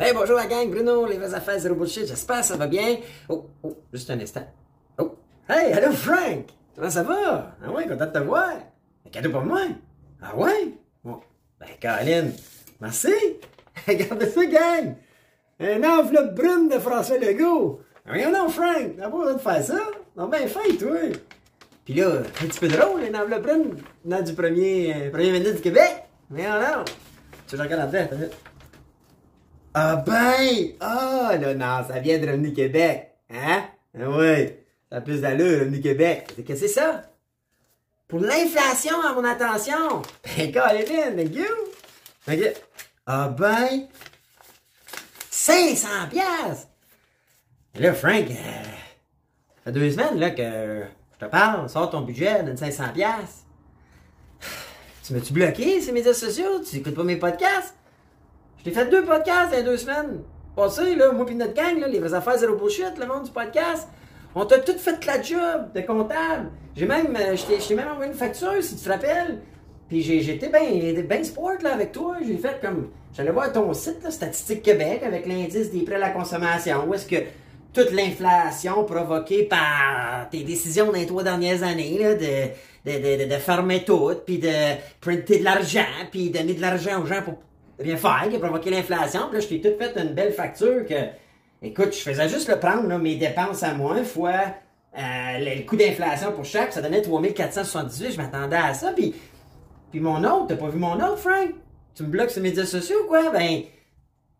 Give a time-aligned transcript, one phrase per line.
[0.00, 2.96] Hey, bonjour la gang, Bruno, les vraies affaires, zéro bullshit, j'espère que ça va bien.
[3.28, 4.46] Oh, oh, juste un instant.
[4.98, 5.16] Oh,
[5.48, 6.46] hey, hello Frank!
[6.74, 7.54] Comment ça va?
[7.62, 8.54] Ah ouais, content de te voir.
[9.06, 9.60] Un cadeau pour moi?
[10.20, 10.74] Ah ouais?
[11.04, 11.20] Bon,
[11.60, 12.32] ben Caroline,
[12.80, 13.12] merci!
[13.86, 14.94] Regardez ça, gang!
[15.60, 17.80] Un enveloppe brune de François Legault!
[18.06, 19.78] Rien non, Frank, t'as pas besoin de faire ça?
[20.16, 20.98] Non, ben fait, toi!
[21.84, 25.56] Pis là, un petit peu drôle, une enveloppe brune venant du premier, euh, premier ministre
[25.56, 26.04] du Québec!
[26.30, 26.84] Mais non,
[27.46, 28.32] tu regardes la tête,
[29.74, 30.74] ah ben!
[30.80, 33.10] Ah, là, non, ça vient de Revenu Québec.
[33.30, 33.64] Hein?
[33.98, 34.48] Ah oui,
[34.90, 36.34] ça a plus d'allure, Revenu Québec.
[36.36, 37.02] Qu'est-ce que c'est ça?
[38.06, 40.02] Pour l'inflation, à mon attention!
[40.36, 41.46] Ben, Caroline, thank you!
[42.28, 42.54] OK.
[43.06, 43.88] Ah ben!
[45.30, 46.68] 500 piastres!
[47.76, 50.82] Là, Frank, euh, ça fait deux semaines, là, que
[51.14, 53.46] je te parle, sors ton budget, donne 500 piastres.
[55.04, 56.60] Tu m'as-tu bloqué, ces médias sociaux?
[56.60, 57.74] Tu écoutes pas mes podcasts?
[58.64, 60.22] J'ai fait deux podcasts en deux semaines.
[60.54, 63.30] Passé, là, moi pis notre gang, là, les vraies affaires zéro bullshit, le monde du
[63.32, 63.88] podcast.
[64.36, 66.50] On t'a tout fait la job de comptable.
[66.76, 69.40] J'ai même, euh, je même envoyé une facture, si tu te rappelles.
[69.88, 72.18] Puis j'étais bien ben sport là, avec toi.
[72.24, 72.90] J'ai fait comme.
[73.14, 76.86] J'allais voir ton site, là, Statistique Québec, avec l'indice des prêts à la consommation.
[76.88, 77.16] Où est-ce que
[77.74, 83.34] toute l'inflation provoquée par tes décisions dans les trois dernières années, là, de, de, de,
[83.34, 84.52] de fermer tout, puis de
[85.00, 87.34] printer de l'argent, puis donner de l'argent aux gens pour
[87.82, 89.28] rien faire, qui a provoqué l'inflation.
[89.28, 90.94] Puis là, je t'ai tout fait une belle facture que,
[91.62, 94.32] écoute, je faisais juste le prendre, là, mes dépenses à moi, fois
[94.98, 95.00] euh,
[95.38, 98.92] le, coût d'inflation pour chaque, ça donnait 3478, je m'attendais à ça.
[98.92, 99.14] Puis,
[99.90, 101.50] puis mon autre, t'as pas vu mon autre, Frank?
[101.94, 103.30] Tu me bloques sur les médias sociaux ou quoi?
[103.30, 103.62] Ben,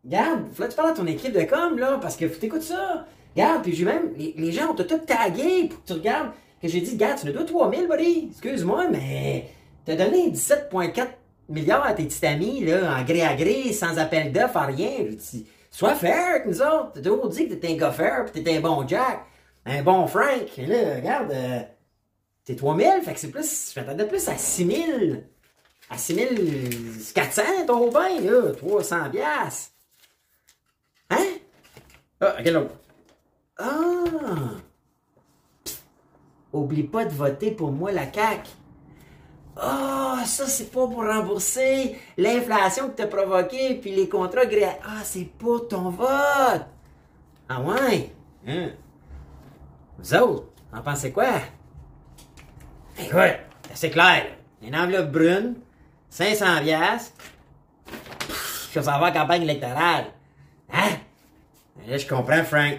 [0.05, 3.07] regarde, faut que tu parles à ton équipe de com, là, parce que t'écoutes ça.
[3.35, 6.81] Regarde, puis j'ai même, les, gens ont tout tagué pour que tu regardes, que j'ai
[6.81, 8.29] dit, regarde, tu me dois 3000, buddy.
[8.31, 9.48] Excuse-moi, mais
[9.87, 11.07] t'as donné 17,4
[11.53, 15.06] milliards à tes petits amis, là, en gré à gré, sans appel d'offres, rien.
[15.70, 16.92] Sois fair avec nous autres.
[16.95, 19.20] T'as toujours dit que t'étais un gars fair, pis t'étais un bon Jack,
[19.64, 20.58] un bon Frank.
[20.58, 21.61] Et là, regarde, euh,
[22.45, 25.24] t'es 3000, fait que c'est plus, je m'attendais plus à 6000.
[25.90, 29.73] À 6400, ton bain, là, 300 piastres.
[31.11, 31.27] Hein?
[32.20, 32.74] Ah, quel autre?
[33.58, 33.64] Ah!
[36.52, 38.48] Oublie pas de voter pour moi, la CAQ.
[39.57, 44.67] Ah, oh, ça c'est pas pour rembourser l'inflation que t'as provoquée, puis les contrats gré...
[44.83, 46.67] Ah, c'est pas ton vote!
[47.48, 48.13] Ah ouais?
[48.46, 48.70] Hein?
[49.98, 51.33] Vous autres, en pensez quoi?
[52.98, 53.39] Écoute,
[53.74, 54.27] c'est clair.
[54.63, 55.57] Une enveloppe brune,
[56.08, 57.13] 500 piastres,
[58.73, 60.07] je vais savoir campagne électorale.
[60.73, 60.96] Hein?
[61.86, 62.79] Là, je comprends, Frank.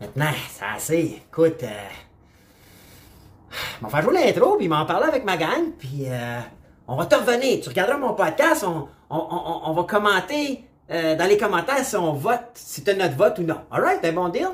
[0.00, 1.22] Maintenant, c'est assez.
[1.28, 1.88] Écoute, euh,
[3.82, 6.40] on va faire jouer l'intro, puis m'en parler avec ma gang, puis euh,
[6.88, 7.60] on va te revenir.
[7.62, 12.12] Tu regarderas mon podcast, on, on, on, va commenter euh, dans les commentaires si on
[12.12, 13.60] vote, si tu notre vote ou non.
[13.70, 14.48] Alright, un bon deal?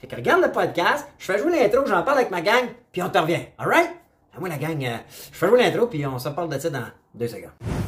[0.00, 3.02] Fait que regarde le podcast, je fais jouer l'intro, j'en parle avec ma gang, puis
[3.02, 3.46] on te revient.
[3.58, 3.90] Alright?
[4.38, 4.96] moi, la gang, euh,
[5.32, 7.83] je fais jouer l'intro, puis on se parle de ça dans deux secondes.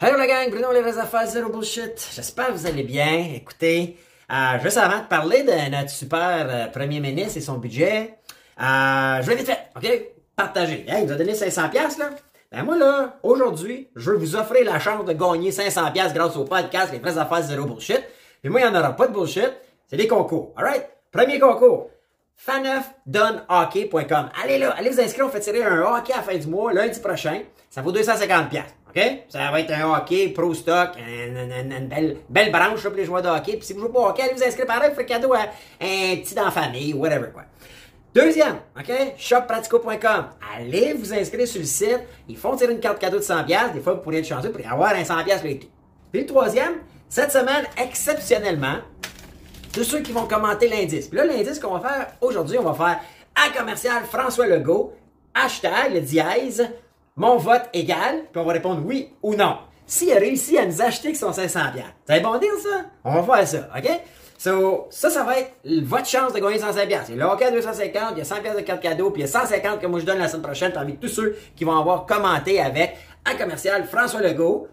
[0.00, 2.10] Hello la gang, Bruno les vraies affaires, zéro bullshit.
[2.14, 3.32] J'espère que vous allez bien.
[3.34, 3.96] Écoutez,
[4.30, 8.14] euh, juste avant de parler de notre super euh, premier ministre et son budget,
[8.60, 10.02] euh, je vais vite fait, OK?
[10.36, 10.84] Partager.
[10.86, 12.10] Hey, il nous a donné 500 pièces là?
[12.52, 16.36] Ben moi là, aujourd'hui, je veux vous offrir la chance de gagner 500 pièces grâce
[16.36, 18.04] au podcast Les vraies affaires, zéro bullshit.
[18.44, 19.50] Et moi, il n'y en aura pas de bullshit.
[19.88, 20.54] C'est des concours.
[20.56, 20.86] Alright?
[21.10, 21.90] Premier concours.
[22.38, 24.30] Faneufdonhockey.com.
[24.42, 26.72] Allez là, allez vous inscrire, on fait tirer un hockey à la fin du mois,
[26.72, 27.42] lundi prochain.
[27.68, 28.74] Ça vaut 250 pièces.
[28.88, 29.02] OK?
[29.28, 33.28] Ça va être un hockey pro stock, une, belle, belle branche pour les joueurs de
[33.28, 33.56] hockey.
[33.56, 35.40] Puis si vous jouez pas au hockey, allez vous inscrire pareil, faites cadeau à
[35.80, 37.42] un petit dans famille, whatever quoi.
[38.14, 38.90] Deuxième, OK?
[39.18, 40.26] Shoppratico.com.
[40.56, 42.00] Allez vous inscrire sur le site.
[42.28, 43.44] Ils font tirer une carte cadeau de 100
[43.74, 45.70] Des fois, vous pourriez être chanceux pour avoir un 100 l'été.
[46.10, 46.74] Puis le troisième,
[47.08, 48.78] cette semaine, exceptionnellement,
[49.78, 51.06] tous ceux qui vont commenter l'indice.
[51.06, 53.00] Puis là, l'indice qu'on va faire aujourd'hui, on va faire
[53.36, 54.92] à commercial François Legault,
[55.36, 56.68] hashtag le dièse,
[57.14, 59.58] mon vote égal, puis on va répondre oui ou non.
[59.86, 61.60] S'il a réussi à nous acheter son 500
[62.06, 62.86] c'est bon dire ça?
[63.04, 63.88] On va faire ça, OK?
[64.36, 65.52] So, ça, ça va être
[65.84, 68.60] votre chance de gagner 105 C'est le hockey à 250, il y a 100 de
[68.62, 70.96] carte cadeau, puis il y a 150 que moi je donne la semaine prochaine parmi
[70.96, 74.66] tous ceux qui vont avoir commenté avec un commercial François Legault,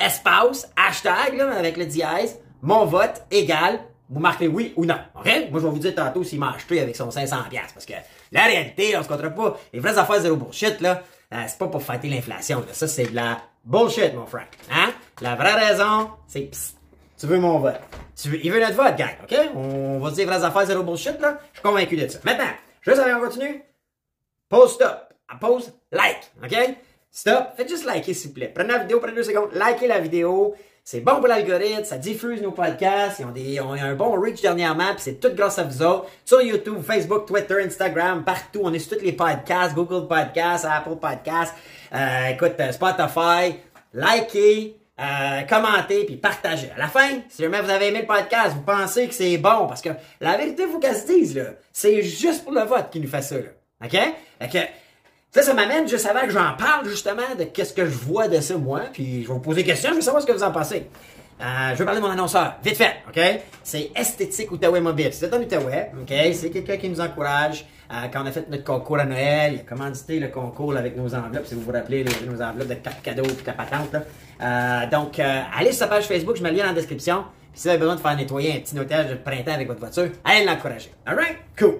[0.00, 4.98] espace, hashtag, avec le dièse, mon vote égal, vous marquez oui ou non.
[5.14, 5.26] OK?
[5.50, 7.36] Moi, je vais vous dire tantôt s'il m'a acheté avec son 500
[7.74, 7.92] Parce que
[8.32, 9.58] la réalité, on se comptera pas.
[9.72, 11.02] Les vraies affaires zéro bullshit, là,
[11.32, 12.64] euh, c'est pas pour fêter l'inflation.
[12.72, 14.48] Ça, c'est de la bullshit, mon frère.
[14.70, 14.92] Hein?
[15.20, 16.50] La vraie raison, c'est
[17.18, 17.80] tu veux mon vote.
[18.14, 19.36] Tu veux, il veut notre vote, gang, OK?
[19.56, 21.38] On va dire vraies affaires, zéro bullshit, là.
[21.52, 22.20] Je suis convaincu de ça.
[22.24, 22.50] Maintenant,
[22.80, 23.62] juste avant qu'on continue,
[24.48, 25.12] pause stop.
[25.40, 26.56] pause, like, OK?
[27.10, 28.52] Stop, faites juste liker, s'il vous plaît.
[28.54, 30.54] Prenez la vidéo, prenez deux secondes, likez la vidéo.
[30.84, 34.94] C'est bon pour l'algorithme, ça diffuse nos podcasts, ils ont, des, un bon reach dernièrement,
[34.94, 36.06] puis c'est tout grâce à vous autres.
[36.24, 40.96] Sur YouTube, Facebook, Twitter, Instagram, partout, on est sur tous les podcasts, Google Podcasts, Apple
[40.96, 41.54] Podcasts,
[41.92, 43.58] euh, écoute, euh, Spotify.
[43.92, 46.70] Likez, euh, commentez, puis partagez.
[46.74, 49.66] À la fin, si jamais vous avez aimé le podcast, vous pensez que c'est bon,
[49.66, 49.90] parce que
[50.22, 53.20] la vérité, faut qu'elle se dise, là, c'est juste pour le vote qui nous fait
[53.20, 53.48] ça, là.
[53.84, 53.98] OK?
[54.50, 54.70] Fait
[55.30, 58.40] ça, ça m'amène juste avant que j'en parle justement de qu'est-ce que je vois de
[58.40, 58.82] ça, moi.
[58.92, 60.88] Puis je vais vous poser des questions, je veux savoir ce que vous en pensez.
[61.40, 63.20] Euh, je vais parler de mon annonceur, vite fait, OK?
[63.62, 65.10] C'est Esthétique Outaouais Mobile.
[65.12, 66.12] C'est un Outaouais, OK?
[66.32, 67.66] C'est quelqu'un qui nous encourage.
[67.90, 70.96] Euh, quand on a fait notre concours à Noël, il a commandité le concours avec
[70.96, 73.94] nos enveloppes, si vous vous rappelez, nos enveloppes de cartes cadeaux et la patente.
[74.42, 77.24] Euh, donc, allez sur sa page Facebook, je mets le lien dans la description.
[77.52, 79.80] Puis si vous avez besoin de faire nettoyer un petit notage de printemps avec votre
[79.80, 80.90] voiture, allez l'encourager.
[81.06, 81.36] Alright?
[81.56, 81.76] Cool.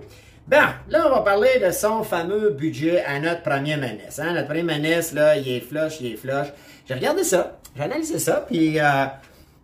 [0.48, 0.56] Bon,
[0.88, 4.22] là, on va parler de son fameux budget à notre premier ministre.
[4.22, 4.32] Hein?
[4.32, 6.46] Notre premier ministre, là, il est flush, il est flush.
[6.86, 9.04] J'ai regardé ça, j'ai analysé ça, puis euh,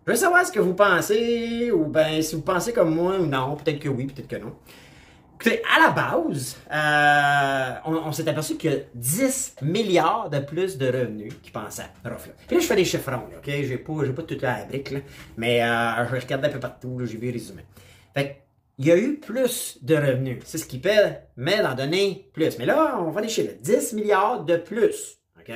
[0.06, 3.24] je veux savoir ce que vous pensez, ou ben si vous pensez comme moi ou
[3.24, 4.52] non, peut-être que oui, peut-être que non.
[5.36, 10.76] Écoutez, à la base, euh, on, s'est aperçu qu'il y a 10 milliards de plus
[10.76, 11.88] de revenus qui pensaient.
[12.02, 13.46] Puis là, je fais des chiffrons, là, OK?
[13.46, 14.98] J'ai pas, pas toute la brique, là,
[15.38, 17.62] mais euh, je regarde un peu partout, j'ai vu résumé.
[18.14, 18.43] Fait
[18.78, 20.42] il y a eu plus de revenus.
[20.44, 22.58] C'est ce qui permet d'en donner plus.
[22.58, 23.54] Mais là, on va les chiffres.
[23.60, 25.18] 10 milliards de plus.
[25.38, 25.54] OK?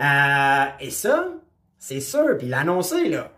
[0.00, 1.28] Euh, et ça,
[1.78, 3.30] c'est sûr, puis l'annoncer, là,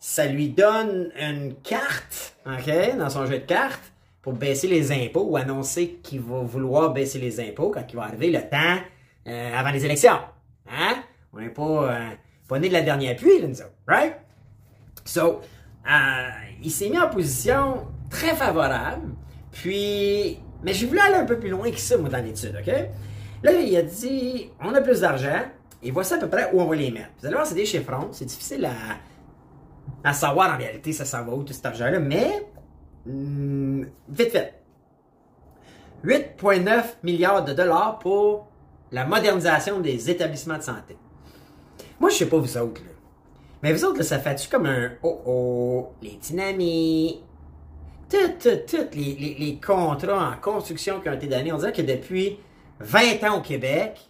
[0.00, 3.92] ça lui donne une carte, OK, dans son jeu de cartes,
[4.22, 8.02] pour baisser les impôts ou annoncer qu'il va vouloir baisser les impôts quand il va
[8.04, 8.82] arriver le temps
[9.28, 10.18] euh, avant les élections.
[10.68, 10.96] Hein?
[11.32, 12.08] On n'est pas, euh,
[12.48, 13.48] pas né de la dernière pluie, là,
[13.86, 14.16] right?
[15.04, 15.40] So,
[16.62, 19.08] il s'est mis en position très favorable.
[19.52, 22.72] Puis, mais j'ai voulu aller un peu plus loin que ça, moi, dans l'étude, OK?
[23.42, 25.42] Là, il a dit, on a plus d'argent,
[25.82, 27.08] et voici à peu près où on va les mettre.
[27.18, 28.68] Vous allez voir, c'est des chiffrons, c'est difficile
[30.04, 32.46] à, savoir en réalité, ça s'en va où tout cet argent-là, mais,
[33.06, 34.54] hmm, vite fait.
[36.04, 38.48] 8,9 milliards de dollars pour
[38.92, 40.96] la modernisation des établissements de santé.
[41.98, 42.90] Moi, je sais pas vous autres, là.
[43.62, 47.22] Mais vous autres, ça fait-tu comme un oh oh, les dynamiques,
[48.10, 52.38] tous les, les, contrats en construction qui ont été donnés, on dirait que depuis
[52.80, 54.00] 20 ans au Québec,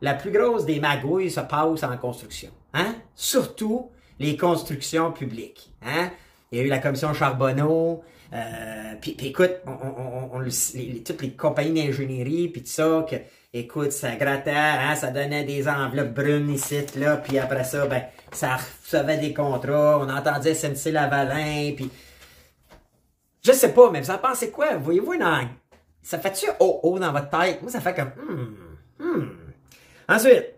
[0.00, 2.50] la plus grosse des magouilles se passe en construction.
[2.72, 2.94] Hein?
[3.14, 5.70] Surtout les constructions publiques.
[5.82, 6.10] Hein?
[6.50, 8.02] Il y a eu la commission Charbonneau,
[8.32, 10.44] euh, puis, écoute, on, on,
[11.04, 13.16] toutes les compagnies d'ingénierie, puis tout ça, que,
[13.52, 18.02] écoute, ça grattait, hein, ça donnait des enveloppes brunes ici, là, puis après ça, ben,
[18.30, 21.90] ça recevait des contrats, on entendait SNC Lavalin, puis
[23.42, 24.76] je sais pas, mais vous en pensez quoi?
[24.76, 25.48] Voyez-vous une
[26.02, 27.62] Ça fait-tu oh oh dans votre tête?
[27.62, 29.28] Moi, ça fait comme hmm, hmm.
[30.08, 30.54] Ensuite,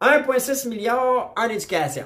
[0.00, 2.04] 1,6 milliard en éducation.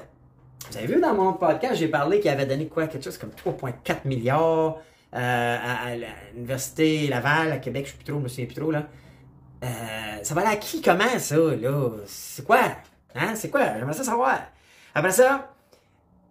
[0.69, 2.87] Vous avez vu dans mon podcast, j'ai parlé qu'il avait donné quoi?
[2.87, 4.77] Quelque chose comme 3,4 milliards
[5.15, 5.95] euh, à,
[6.33, 8.87] l'Université Laval, à Québec, je sais plus trop, je me souviens plus trop, là.
[9.63, 10.81] Euh, ça va aller à qui?
[10.81, 11.89] Comment, ça, là?
[12.05, 12.59] C'est quoi?
[13.15, 13.35] Hein?
[13.35, 13.61] C'est quoi?
[13.77, 14.39] J'aimerais ça savoir.
[14.93, 15.53] Après ça,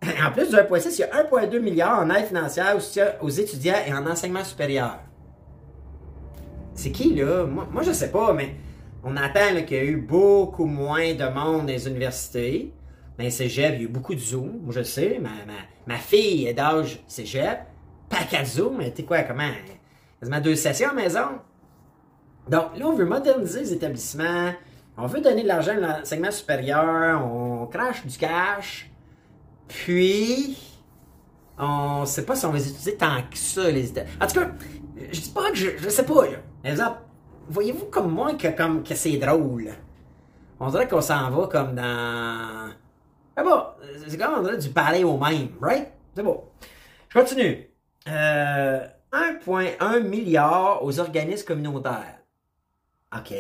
[0.03, 2.77] en plus du 1,6, il y a 1,2 milliard en aide financière
[3.21, 4.99] aux étudiants et en enseignement supérieur.
[6.75, 7.45] C'est qui, là?
[7.45, 8.55] Moi, moi je sais pas, mais
[9.03, 12.72] on attend qu'il y a eu beaucoup moins de monde dans les universités.
[13.19, 14.61] Dans les cégep, il y a eu beaucoup de Zoom.
[14.63, 15.19] Moi, je sais.
[15.20, 17.58] Ma, ma, ma fille est d'âge cégep.
[18.08, 19.51] Pas qu'à Zoom, mais t'es quoi, comment?
[20.20, 21.27] Quasiment deux sessions à la maison.
[22.49, 24.53] Donc, là, on veut moderniser les établissements.
[24.96, 27.25] On veut donner de l'argent à l'enseignement supérieur.
[27.27, 28.88] On crache du cash.
[29.69, 30.56] Puis,
[31.58, 34.51] on sait pas si on va les utiliser tant que ça, les En tout cas,
[35.13, 36.25] je dis pas que je, je sais pas,
[37.48, 39.72] voyez-vous comme moi que, comme, que c'est drôle?
[40.60, 42.70] On dirait qu'on s'en va comme dans...
[43.37, 43.63] Ah bon,
[44.08, 45.89] c'est comme on dirait du parler au même, right?
[46.15, 46.51] C'est beau.
[47.08, 47.70] Je continue.
[48.08, 52.19] Euh, 1,1 milliard aux organismes communautaires.
[53.17, 53.31] OK.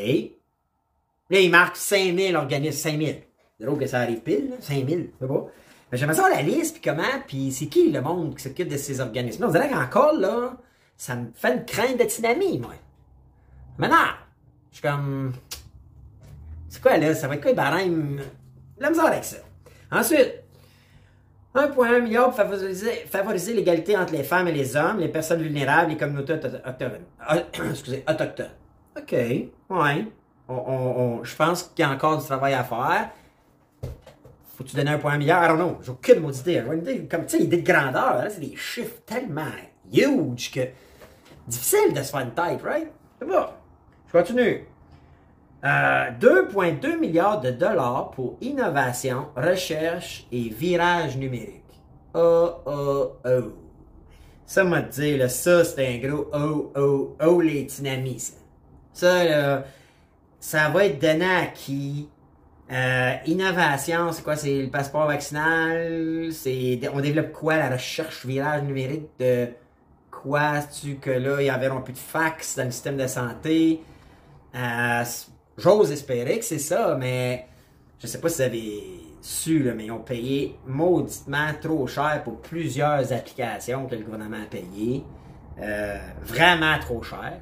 [1.30, 3.22] Là, il marque 5000 organismes, 5000.
[3.58, 5.50] C'est drôle que ça arrive pile, 5000, c'est beau.
[5.90, 8.76] Mais j'aimerais savoir la liste, puis comment, puis c'est qui le monde qui s'occupe de
[8.76, 9.44] ces organismes.
[9.44, 10.56] On dirait qu'encore, là,
[10.96, 12.74] ça me fait une crainte de tsunami, moi.
[13.78, 13.96] Maintenant,
[14.70, 15.32] je suis comme...
[16.68, 17.14] C'est quoi, là?
[17.14, 18.20] Ça va être quoi, les barèmes?
[18.78, 19.38] La misère avec ça.
[19.90, 20.42] Ensuite,
[21.54, 25.96] 1,1 milliard pour favoriser, l'égalité entre les femmes et les hommes, les personnes vulnérables, les
[25.96, 27.00] communautés autochtones.
[27.20, 27.38] Ah,
[27.70, 28.50] excusez, autochtones.
[28.96, 30.06] OK, ouais.
[30.48, 33.10] On, je pense qu'il y a encore du travail à faire.
[34.58, 35.44] Faut-tu donner un point milliard?
[35.44, 35.78] I don't know.
[35.82, 37.06] J'ai aucune maudite idée.
[37.08, 39.52] Comme, tu sais, idée de grandeur, c'est des chiffres tellement
[39.92, 40.62] huge que
[41.46, 42.88] difficile de se faire une tête, right?
[43.20, 43.44] C'est bon.
[44.08, 44.66] Je continue.
[45.62, 51.62] 2,2 euh, milliards de dollars pour innovation, recherche et virage numérique.
[52.14, 53.52] Oh, oh, oh.
[54.44, 58.32] Ça m'a dit, là, ça, c'est un gros oh, oh, oh, les dynamis.
[58.92, 59.64] Ça, là,
[60.40, 62.08] ça va être donné à qui?
[62.70, 64.36] Euh, innovation, c'est quoi?
[64.36, 66.28] C'est le passeport vaccinal?
[66.32, 67.56] C'est, on développe quoi?
[67.56, 69.48] La recherche virage numérique de
[70.10, 70.60] quoi?
[70.62, 73.80] tu que là, il y avait plus de fax dans le système de santé?
[74.54, 75.04] Euh,
[75.58, 77.46] J'ose espérer que c'est ça, mais
[77.98, 78.82] je sais pas si vous avez
[79.20, 84.46] su, mais ils ont payé mauditement trop cher pour plusieurs applications que le gouvernement a
[84.46, 85.02] payées.
[85.60, 87.40] Euh, vraiment trop cher.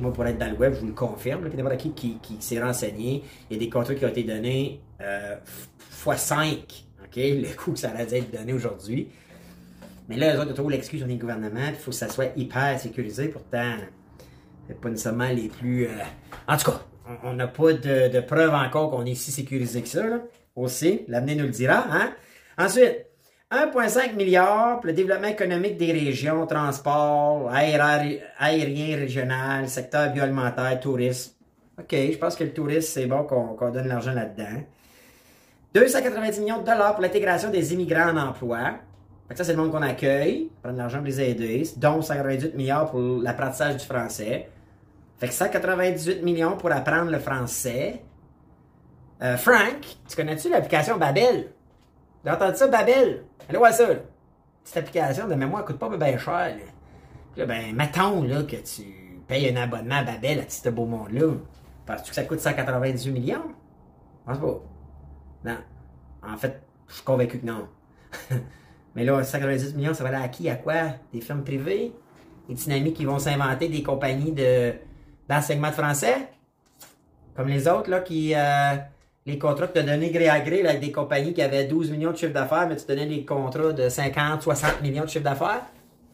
[0.00, 1.44] Moi, pour être dans le web, je vous le confirme.
[1.44, 4.24] Là, n'importe qui qui, qui s'est renseigné, il y a des contrats qui ont été
[4.24, 5.36] donnés euh,
[6.04, 6.58] x5.
[7.04, 9.08] ok Le coût que ça allait être donné aujourd'hui.
[10.08, 11.68] Mais là, eux autres, trouvent l'excuse sur les gouvernements.
[11.68, 13.28] Il faut que ça soit hyper sécurisé.
[13.28, 13.76] Pourtant,
[14.68, 15.86] c'est pas nécessairement les plus...
[15.86, 15.90] Euh,
[16.46, 16.80] en tout cas,
[17.22, 20.06] on n'a pas de, de preuves encore qu'on est si sécurisé que ça.
[20.06, 20.20] Là.
[20.54, 21.86] Aussi, l'avenir nous le dira.
[21.90, 22.12] Hein?
[22.58, 23.05] Ensuite,
[23.52, 31.34] 1,5 milliard pour le développement économique des régions, transport, aérien régional, secteur bioalimentaire, tourisme.
[31.78, 34.64] OK, je pense que le tourisme, c'est bon qu'on donne l'argent là-dedans.
[35.74, 38.78] 290 millions de dollars pour l'intégration des immigrants en emploi.
[39.32, 43.00] ça, c'est le monde qu'on accueille, prendre l'argent pour les aider, dont 198 milliards pour
[43.22, 44.48] l'apprentissage du français.
[45.18, 48.02] Fait que 198 millions pour apprendre le français.
[49.22, 51.52] Euh, Frank, tu connais-tu l'application Babel?
[52.26, 53.22] T'as entendu ça, Babel?
[53.48, 53.86] Allez voir ça.
[54.64, 56.56] Cette application de mémoire coûte pas bien cher.
[57.36, 57.46] Là.
[57.46, 58.82] ben, mettons là, que tu
[59.28, 61.34] payes un abonnement à Babel à ce beau monde-là.
[61.86, 63.44] Penses-tu que ça coûte 198 millions?
[64.26, 64.60] Je pense pas.
[65.44, 65.58] Non.
[66.28, 67.68] En fait, je suis convaincu que non.
[68.96, 70.50] Mais là, 198 millions, ça va aller à qui?
[70.50, 70.96] À quoi?
[71.12, 71.92] Des firmes privées?
[72.48, 74.74] Des dynamiques qui vont s'inventer des compagnies de
[75.28, 76.28] d'enseignement de français,
[77.36, 78.76] comme les autres, là, qui, euh,
[79.26, 81.90] les contrats que tu as donnés gré à gré, avec des compagnies qui avaient 12
[81.90, 85.24] millions de chiffre d'affaires, mais tu donnais des contrats de 50, 60 millions de chiffre
[85.24, 85.62] d'affaires.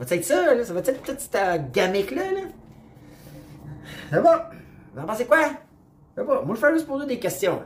[0.01, 0.65] Ça va être ça, là?
[0.65, 2.41] Ça va être toute cette gamique-là, là?
[4.11, 4.51] Ça va?
[4.95, 5.51] Vous en pensez quoi?
[6.17, 6.43] Ça va.
[6.43, 7.63] Moi, je fais juste poser des questions,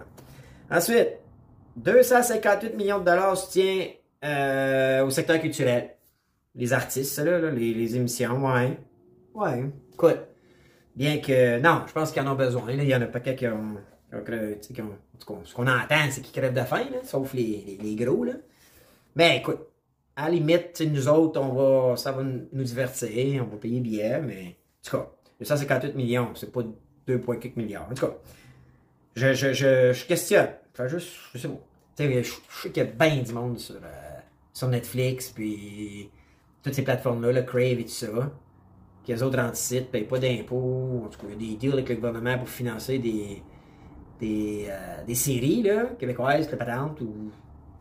[0.69, 1.11] Ensuite,
[1.77, 3.87] 258 millions de dollars soutien
[4.25, 5.91] euh, au secteur culturel.
[6.57, 8.77] Les artistes, ça, là, les, émissions, ouais.
[9.33, 10.19] Ouais, écoute.
[10.97, 12.65] Bien que, non, je pense qu'ils en ont besoin.
[12.71, 13.77] Il y en a pas qui ont,
[14.73, 18.25] qui ont, ce qu'on entend, c'est qu'ils crèvent de faim, là, sauf les, les, gros.
[18.25, 18.35] Là.
[19.15, 19.61] Mais écoute,
[20.15, 24.21] à la limite, nous autres, on va, ça va nous divertir, on va payer bien,
[24.21, 25.11] mais en tout cas,
[25.41, 26.63] 258 millions, c'est pas
[27.09, 27.89] 2,4 milliards.
[27.91, 28.15] En tout cas,
[29.15, 30.51] je, je, je, je questionne.
[30.73, 31.61] Enfin, juste, je sais pas.
[31.99, 34.19] Je, sais qu'il y a bien du monde sur, euh,
[34.53, 36.11] sur Netflix, puis
[36.63, 38.31] toutes ces plateformes-là, le Crave et tout ça
[39.07, 41.03] que les autres anticipent, payent pas d'impôts.
[41.05, 43.43] En tout cas, il y a des deals avec le gouvernement pour financer des,
[44.21, 47.31] des, euh, des séries là, québécoises, le patente, ou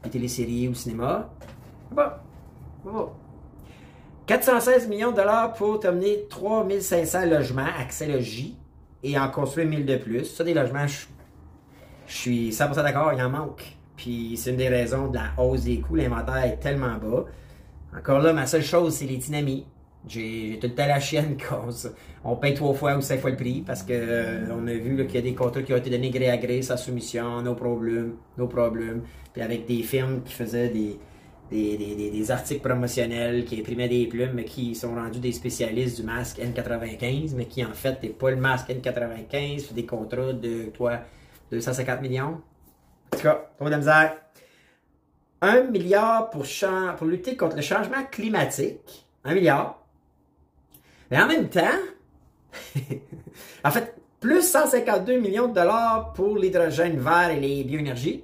[0.03, 1.29] des téléséries ou cinéma.
[1.91, 2.09] Bon,
[2.83, 3.09] bon.
[4.25, 8.57] 416 millions de dollars pour terminer 3500 logements, accès logis,
[9.03, 10.25] et en construire 1000 de plus.
[10.25, 11.05] Ça, des logements, je,
[12.07, 13.77] je suis 100% d'accord, il en manque.
[13.95, 15.95] Puis c'est une des raisons de la hausse des coûts.
[15.95, 17.25] L'inventaire est tellement bas.
[17.97, 19.67] Encore là, ma seule chose, c'est les dynamiques.
[20.07, 21.69] J'ai tout le temps la chienne qu'on
[22.23, 25.05] on paye trois fois ou cinq fois le prix parce que euh, on a vu
[25.05, 27.55] qu'il y a des contrats qui ont été donnés gré à gré, sans soumission, nos
[27.55, 29.03] problèmes, nos problèmes.
[29.33, 30.99] Puis avec des firmes qui faisaient des,
[31.51, 35.99] des, des, des, articles promotionnels, qui imprimaient des plumes, mais qui sont rendus des spécialistes
[35.99, 40.33] du masque N95, mais qui en fait n'est pas le masque N95, c'est des contrats
[40.33, 40.99] de quoi
[41.51, 42.41] 250 millions.
[43.13, 44.17] En tout cas, trop de misère.
[45.41, 46.45] Un milliard pour,
[46.97, 49.05] pour lutter contre le changement climatique.
[49.23, 49.84] Un milliard.
[51.11, 51.79] Mais en même temps,
[53.63, 58.23] en fait, plus 152 millions de dollars pour l'hydrogène vert et les bioénergies.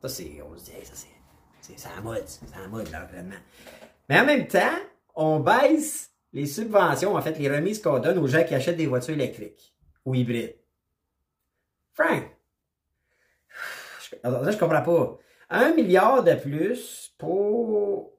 [0.00, 3.36] Ça, c'est, on se dit, ça, c'est, c'est la mode, c'est la mode, l'environnement.
[4.08, 4.78] Mais en même temps,
[5.14, 8.86] on baisse les subventions, en fait, les remises qu'on donne aux gens qui achètent des
[8.86, 9.74] voitures électriques
[10.04, 10.56] ou hybrides.
[11.92, 12.24] Frank,
[14.12, 15.18] je comprends pas.
[15.50, 18.12] Un milliard de plus pour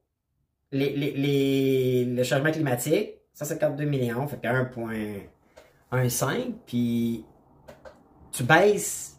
[0.71, 4.47] les, les, les, le changement climatique, 152 millions, fait que
[5.95, 7.23] 1.15, puis
[8.33, 9.17] tu baisses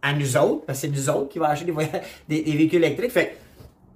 [0.00, 1.70] à nous autres, parce que c'est nous autres qui va acheter
[2.28, 3.10] des, des, véhicules électriques.
[3.10, 3.36] Fait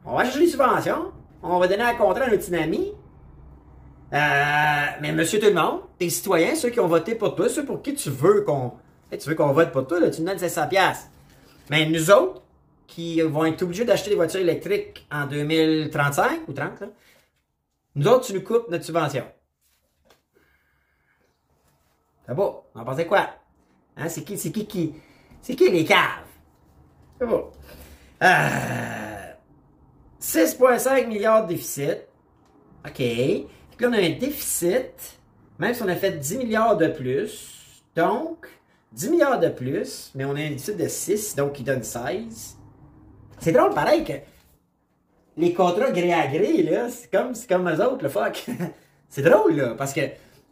[0.05, 2.93] on va acheter les subventions, on va donner un contrat à notre amis.
[4.13, 7.65] Euh, mais monsieur tout le monde, tes citoyens, ceux qui ont voté pour toi, ceux
[7.65, 8.75] pour qui tu veux qu'on
[9.11, 11.09] tu veux qu'on vote pour toi, tu nous donnes 500 pièces.
[11.71, 12.43] Mais nous autres,
[12.87, 16.83] qui vont être obligés d'acheter des voitures électriques en 2035 ou 30,
[17.95, 19.25] nous autres, tu nous coupes notre subvention.
[22.27, 22.65] C'est beau.
[22.75, 23.29] On en pensez quoi?
[23.97, 24.09] Hein?
[24.09, 24.95] C'est qui, c'est qui qui,
[25.41, 26.27] c'est qui les caves?
[27.19, 27.27] C'est.
[28.23, 29.33] Euh,
[30.21, 32.09] 6,5 milliards de déficit.
[32.87, 32.95] OK.
[32.97, 33.47] Puis
[33.81, 35.19] là, on a un déficit,
[35.59, 37.83] même si on a fait 10 milliards de plus.
[37.95, 38.47] Donc,
[38.93, 42.57] 10 milliards de plus, mais on a un déficit de 6, donc qui donne 16.
[43.39, 44.13] C'est drôle, pareil, que
[45.37, 48.47] les contrats gré à gré, là, c'est comme, c'est comme eux autres, le fuck.
[49.09, 50.01] c'est drôle, là, parce que,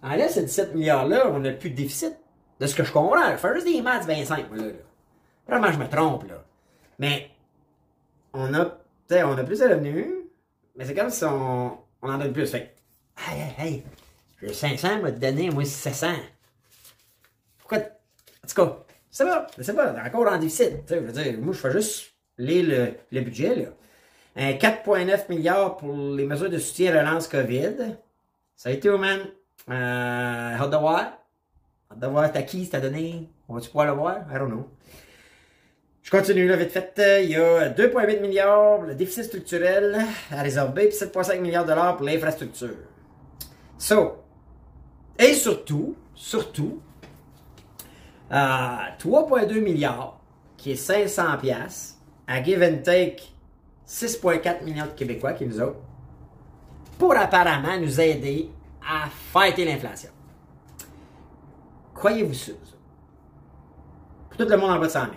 [0.02, 2.16] en là, ce 17 milliards-là, on n'a plus de déficit.
[2.60, 3.30] De ce que je comprends.
[3.32, 4.72] Je fais juste des maths 25, moi, là, là.
[5.48, 6.44] Vraiment, je me trompe, là.
[6.98, 7.30] Mais,
[8.32, 8.78] on a,
[9.08, 10.06] sais, on a plus de revenus,
[10.76, 12.50] mais c'est comme si on, on en donne plus.
[12.50, 12.74] Fait
[13.16, 13.84] hey, hey, hey,
[14.40, 16.12] j'ai 500, m'a donné, moi, 700.
[17.58, 18.78] Pourquoi, en tout cas,
[19.10, 20.86] c'est pas, c'est pas, encore en déficit.
[20.86, 23.68] Tu sais, je veux dire, moi, je fais juste lire le, budget, là.
[24.34, 27.96] Un 4,9 milliards pour les mesures de soutien relance COVID.
[28.56, 29.20] Ça a été où, man?
[29.70, 31.18] Euh, hâte de voir.
[31.90, 33.28] Hâte de voir t'as qui, t'as donné.
[33.48, 34.16] On va-tu pouvoir le voir?
[34.30, 34.68] I don't know.
[36.02, 37.24] Je continue là, vite fait.
[37.24, 41.70] Il y a 2,8 milliards pour le déficit structurel à résorber, puis 7,5 milliards de
[41.70, 42.76] dollars pour l'infrastructure.
[43.78, 44.22] So,
[45.18, 46.80] et surtout, surtout,
[48.32, 50.20] euh, 3,2 milliards,
[50.56, 53.22] qui est 500 pièces à give and take
[53.86, 55.74] 6,4 millions de Québécois qui nous ont,
[56.98, 58.48] pour apparemment nous aider
[58.86, 60.10] à fighter l'inflation.
[61.94, 62.52] Croyez-vous ça?
[62.52, 62.76] ça?
[64.36, 65.12] Tout le monde en bas de 100 000.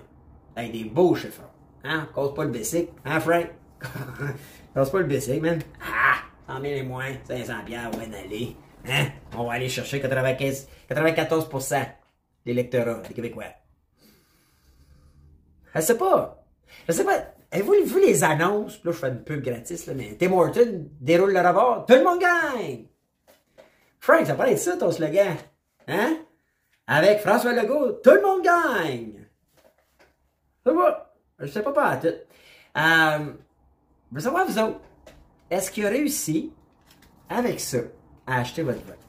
[0.55, 1.49] Avec des beaux chiffres.
[1.83, 2.07] Hein?
[2.13, 2.89] Cause pas le basic.
[3.05, 3.47] Hein, Frank?
[4.73, 5.59] Cause pas le basic, man.
[5.81, 6.17] Ah!
[6.47, 8.55] 100 000 et moins, 500 bières, on va aller.
[8.87, 9.07] Hein?
[9.35, 11.87] On va aller chercher 95, 94%
[12.45, 13.45] des lecteurs des Québécois.
[15.73, 16.45] Je sais pas.
[16.87, 17.33] Je sais pas.
[17.51, 18.83] Avez-vous vu les annonces?
[18.83, 21.85] Là, je fais une pub gratis, là, mais Tim Horton déroule le rapport.
[21.85, 22.85] Tout le monde gagne!
[24.05, 25.35] Frank, ça paraît être ça, ton slogan.
[25.87, 26.17] Hein?
[26.85, 29.25] Avec François Legault, tout le monde gagne!
[30.63, 31.15] Sais pas.
[31.39, 32.07] Je sais pas pas à tout.
[32.07, 33.33] Euh,
[34.11, 34.79] je veux savoir, vous autres,
[35.49, 36.53] est-ce qu'il a réussi,
[37.29, 37.79] avec ça,
[38.27, 38.99] à acheter votre vote?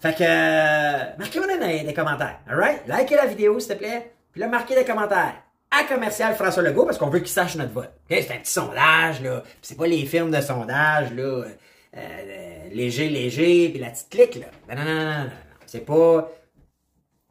[0.00, 2.86] Fait que, euh, marquez-moi dans les, commentaires, alright?
[2.86, 5.36] Likez la vidéo, s'il te plaît, puis là, marquez des commentaires
[5.70, 7.92] à commercial François Legault parce qu'on veut qu'il sache notre vote.
[8.10, 9.42] C'est un petit sondage, là.
[9.62, 11.44] C'est pas les firmes de sondage, là.
[11.96, 14.74] Euh, léger, léger, puis la petite clique, là.
[14.74, 15.30] Non, non, non, non, non.
[15.66, 16.30] C'est pas.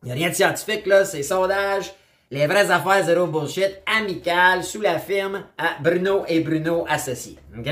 [0.03, 1.05] Il n'y a rien de scientifique, là.
[1.05, 1.93] C'est sondage.
[2.31, 5.43] Les vraies affaires, zéro bullshit, amical, sous la firme
[5.81, 7.37] Bruno et Bruno associés.
[7.57, 7.71] OK?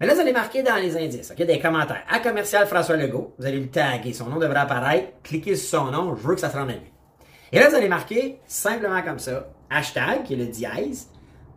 [0.00, 1.44] Mais là, vous allez marquer dans les indices, OK?
[1.44, 2.04] Des commentaires.
[2.08, 3.34] À commercial François Legault.
[3.38, 4.12] Vous allez le taguer.
[4.12, 5.08] Son nom devrait apparaître.
[5.22, 6.14] Cliquez sur son nom.
[6.14, 6.92] Je veux que ça se rende à lui.
[7.50, 11.08] Et là, vous allez marquer simplement comme ça hashtag, qui est le dièse,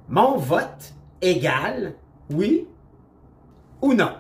[0.09, 1.93] mon vote égale
[2.29, 2.67] oui
[3.81, 4.13] ou non.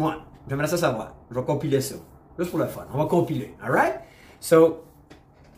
[0.00, 0.16] Moi,
[0.48, 1.14] j'aimerais ça savoir.
[1.30, 1.96] Je vais compiler ça.
[2.38, 2.86] Juste pour le fun.
[2.90, 3.54] On va compiler.
[3.62, 3.96] Alright?
[4.40, 4.82] So,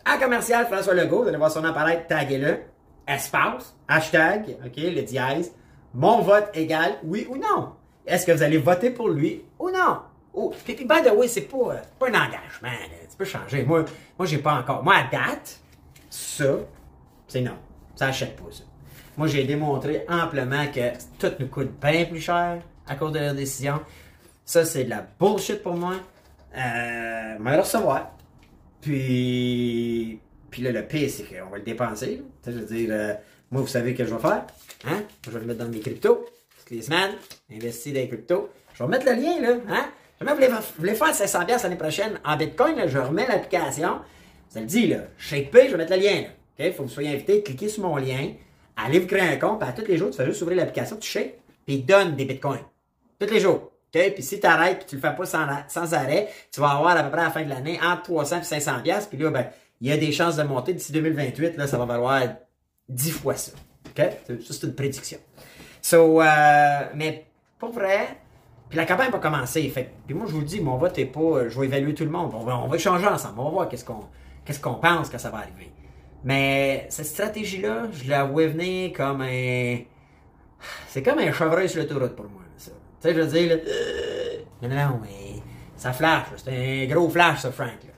[0.05, 2.59] à commercial François Legault, vous allez voir son apparaître, taguez-le.
[3.07, 5.53] Espace, hashtag, OK, le dièse.
[5.95, 7.75] Mon vote égale oui ou non.
[8.05, 10.01] Est-ce que vous allez voter pour lui ou non?
[10.35, 12.63] Oh, puis, by the way, c'est pas, pas un engagement.
[12.63, 13.07] Là.
[13.09, 13.63] Tu peux changer.
[13.63, 13.85] Moi,
[14.19, 14.83] moi j'ai pas encore.
[14.83, 15.61] Moi, à date,
[16.11, 16.57] ça,
[17.29, 17.59] c'est non.
[17.95, 18.65] Ça achète pas ça.
[19.17, 23.35] Moi, j'ai démontré amplement que tout nous coûte bien plus cher à cause de leur
[23.35, 23.81] décision.
[24.45, 25.95] Ça, c'est de la bullshit pour moi.
[26.57, 28.11] Euh, va le recevoir.
[28.81, 30.19] Puis,
[30.51, 32.23] puis là, le pire, c'est qu'on va le dépenser.
[32.47, 33.15] Je veux dire, euh,
[33.51, 34.45] moi, vous savez ce que je vais faire.
[34.87, 35.03] Hein?
[35.25, 36.27] Je vais le mettre dans mes cryptos.
[36.59, 37.13] Toutes les semaines,
[37.51, 38.51] investir dans les cryptos.
[38.75, 39.57] Je vais mettre le lien, là.
[39.69, 39.87] Hein?
[40.21, 44.01] Jamais vous voulez, faire 500 l'année prochaine en Bitcoin, je remets l'application.
[44.49, 44.99] Ça le dit, là.
[45.19, 46.29] ShakePay, je vais mettre le lien, là.
[46.59, 46.73] OK?
[46.73, 48.33] Faut que vous soyez invité, cliquez sur mon lien,
[48.77, 51.09] allez vous créer un compte, à tous les jours, tu fais juste ouvrir l'application, tu
[51.09, 52.61] shakes, puis il donne des bitcoins.
[53.19, 53.72] Tous les jours.
[53.95, 54.15] OK?
[54.15, 56.97] Puis si tu arrêtes puis tu le fais pas sans, sans, arrêt, tu vas avoir
[56.97, 58.73] à peu près à la fin de l'année entre 300 et 500
[59.09, 59.47] puis là, ben,
[59.81, 62.23] il y a des chances de monter d'ici 2028, là, ça va valoir
[62.89, 63.53] 10 fois ça.
[63.87, 64.03] OK?
[64.27, 65.19] Ça, c'est une prédiction.
[65.81, 67.27] So, euh, mais
[67.59, 68.17] pour vrai,
[68.69, 69.69] puis la campagne va commencer.
[69.69, 71.49] Fait, puis moi, je vous le dis, mon vote est pas.
[71.49, 72.33] Je vais évaluer tout le monde.
[72.35, 73.41] On va, on va échanger ensemble.
[73.41, 74.07] On va voir qu'est-ce qu'on
[74.45, 75.71] qu'est-ce qu'on pense que ça va arriver.
[76.25, 79.79] Mais cette stratégie-là, je la vois venir comme un.
[80.89, 82.42] C'est comme un chevreuil sur l'autoroute pour moi.
[83.03, 83.63] Tu sais, je veux dire, là.
[83.67, 85.43] Euh, non, mais.
[85.77, 87.93] Ça flash, C'est un gros flash, ça, Frank, là.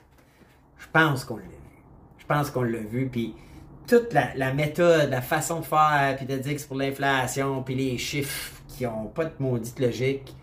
[0.77, 1.49] Je pense qu'on l'a vu.
[2.17, 3.35] Je pense qu'on l'a vu, puis
[3.87, 7.61] toute la, la, méthode, la façon de faire, puis de dire que c'est pour l'inflation,
[7.61, 10.35] puis les chiffres qui ont pas de maudite logique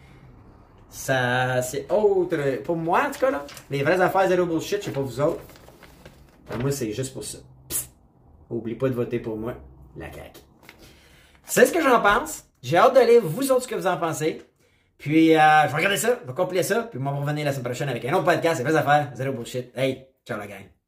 [0.93, 2.63] ça, c'est autre.
[2.65, 5.21] Pour moi, en tout cas, là, les vraies affaires zéro bullshit, je sais pas vous
[5.21, 5.41] autres.
[6.47, 7.39] Pour moi, c'est juste pour ça.
[7.67, 7.91] Psst.
[8.51, 9.55] Oublie pas de voter pour moi,
[9.97, 10.41] la CAQ.
[11.45, 12.45] C'est ce que j'en pense.
[12.63, 14.43] J'ai hâte de lire vous autres ce que vous en pensez.
[15.03, 17.51] Puis, euh, je vais regarder ça, je vais compiler ça, puis on va revenir la
[17.51, 19.77] semaine prochaine avec un autre podcast, les vraies affaires, zéro bullshit.
[19.77, 20.82] Hey, ciao la gang.